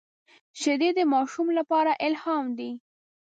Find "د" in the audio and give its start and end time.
0.97-0.99